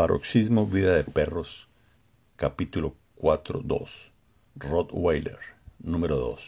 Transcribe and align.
Paroxismo 0.00 0.66
Vida 0.66 0.94
de 0.94 1.04
Perros, 1.04 1.68
capítulo 2.36 2.96
4.2. 3.18 4.12
Rottweiler, 4.54 5.38
número 5.78 6.16
2. 6.16 6.40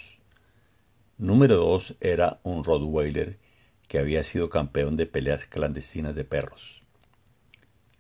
Número 1.19 1.57
2 1.57 1.97
era 2.01 2.41
un 2.45 2.65
Rottweiler 2.65 3.39
que 3.89 3.99
había 3.99 4.25
sido 4.25 4.49
campeón 4.49 4.97
de 4.97 5.05
peleas 5.05 5.45
clandestinas 5.45 6.15
de 6.15 6.25
perros. 6.25 6.83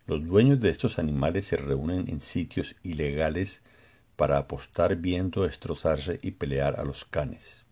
Los 0.07 0.27
dueños 0.27 0.59
de 0.59 0.70
estos 0.70 0.98
animales 0.98 1.48
se 1.48 1.59
reúnen 1.59 2.09
en 2.09 2.23
sitios 2.23 2.77
ilegales 2.83 3.61
para 4.16 4.39
apostar 4.39 4.97
viendo 4.97 5.42
destrozarse 5.42 6.19
y 6.23 6.30
pelear 6.30 6.80
a 6.80 6.84
los 6.84 7.05
canes. 7.05 7.66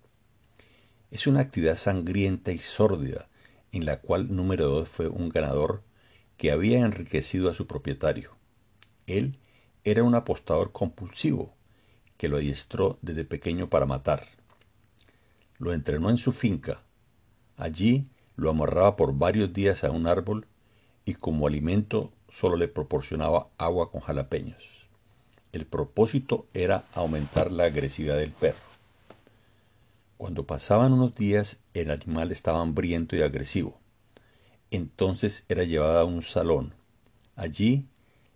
Es 1.10 1.26
una 1.26 1.40
actividad 1.40 1.76
sangrienta 1.76 2.52
y 2.52 2.58
sórdida 2.58 3.26
en 3.72 3.86
la 3.86 4.00
cual 4.00 4.36
número 4.36 4.66
2 4.66 4.86
fue 4.86 5.08
un 5.08 5.30
ganador 5.30 5.82
que 6.40 6.50
había 6.50 6.78
enriquecido 6.78 7.50
a 7.50 7.54
su 7.54 7.66
propietario. 7.66 8.30
Él 9.06 9.38
era 9.84 10.04
un 10.04 10.14
apostador 10.14 10.72
compulsivo 10.72 11.52
que 12.16 12.30
lo 12.30 12.38
adiestró 12.38 12.98
desde 13.02 13.26
pequeño 13.26 13.68
para 13.68 13.84
matar. 13.84 14.26
Lo 15.58 15.74
entrenó 15.74 16.08
en 16.08 16.16
su 16.16 16.32
finca. 16.32 16.80
Allí 17.58 18.08
lo 18.36 18.48
amarraba 18.48 18.96
por 18.96 19.12
varios 19.18 19.52
días 19.52 19.84
a 19.84 19.90
un 19.90 20.06
árbol 20.06 20.46
y 21.04 21.12
como 21.12 21.46
alimento 21.46 22.10
solo 22.30 22.56
le 22.56 22.68
proporcionaba 22.68 23.48
agua 23.58 23.90
con 23.90 24.00
jalapeños. 24.00 24.64
El 25.52 25.66
propósito 25.66 26.46
era 26.54 26.84
aumentar 26.94 27.52
la 27.52 27.64
agresividad 27.64 28.16
del 28.16 28.32
perro. 28.32 28.64
Cuando 30.16 30.46
pasaban 30.46 30.94
unos 30.94 31.14
días 31.14 31.58
el 31.74 31.90
animal 31.90 32.32
estaba 32.32 32.62
hambriento 32.62 33.14
y 33.14 33.20
agresivo. 33.20 33.78
Entonces 34.70 35.44
era 35.48 35.64
llevada 35.64 36.02
a 36.02 36.04
un 36.04 36.22
salón. 36.22 36.74
Allí 37.34 37.86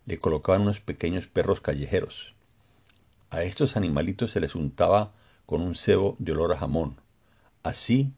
le 0.05 0.19
colocaban 0.19 0.61
unos 0.61 0.79
pequeños 0.79 1.27
perros 1.27 1.61
callejeros. 1.61 2.35
A 3.29 3.43
estos 3.43 3.77
animalitos 3.77 4.31
se 4.31 4.39
les 4.39 4.55
untaba 4.55 5.13
con 5.45 5.61
un 5.61 5.75
cebo 5.75 6.15
de 6.19 6.33
olor 6.33 6.53
a 6.53 6.57
jamón. 6.57 6.97
Así, 7.63 8.13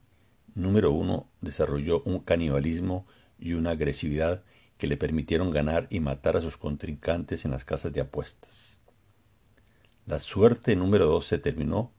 número 0.56 0.92
uno 0.92 1.28
desarrolló 1.42 2.02
un 2.04 2.20
canibalismo 2.20 3.06
y 3.40 3.54
una 3.54 3.72
agresividad 3.72 4.44
que 4.78 4.88
le 4.88 4.98
permitieron 4.98 5.52
ganar 5.52 5.88
y 5.90 6.00
matar 6.00 6.38
a 6.38 6.42
sus 6.42 6.58
contrincantes 6.58 7.46
en 7.46 7.52
las 7.52 7.66
casas 7.66 7.94
de 7.94 8.02
apuestas. 8.02 8.80
La 10.06 10.20
suerte 10.20 10.76
número 10.76 11.06
dos 11.06 11.28
se 11.28 11.38
terminó 11.38 11.92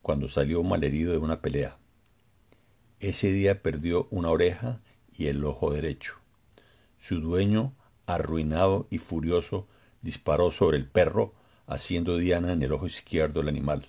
cuando 0.00 0.28
salió 0.28 0.62
malherido 0.62 1.12
de 1.12 1.18
una 1.18 1.40
pelea. 1.40 1.78
Ese 3.00 3.32
día 3.32 3.62
perdió 3.62 4.08
una 4.10 4.30
oreja 4.30 4.80
y 5.16 5.26
el 5.26 5.44
ojo 5.44 5.72
derecho. 5.72 6.14
Su 7.00 7.20
dueño, 7.20 7.74
arruinado 8.06 8.86
y 8.90 8.98
furioso, 8.98 9.66
disparó 10.02 10.50
sobre 10.50 10.76
el 10.76 10.86
perro, 10.86 11.34
haciendo 11.66 12.16
diana 12.16 12.52
en 12.52 12.62
el 12.62 12.72
ojo 12.72 12.86
izquierdo 12.86 13.40
del 13.40 13.48
animal. 13.48 13.88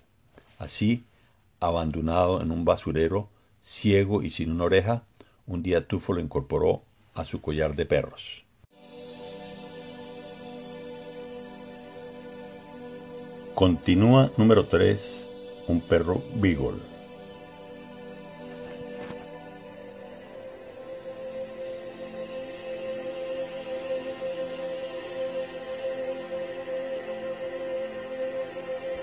Así, 0.57 1.05
abandonado 1.59 2.41
en 2.41 2.51
un 2.51 2.65
basurero, 2.65 3.29
ciego 3.61 4.23
y 4.23 4.29
sin 4.29 4.51
una 4.51 4.65
oreja, 4.65 5.05
un 5.45 5.63
día 5.63 5.87
Tufo 5.87 6.13
lo 6.13 6.21
incorporó 6.21 6.83
a 7.13 7.25
su 7.25 7.41
collar 7.41 7.75
de 7.75 7.85
perros. 7.85 8.45
Continúa 13.55 14.29
número 14.37 14.63
3, 14.63 15.65
un 15.67 15.81
perro 15.81 16.19
Beagle. 16.41 16.92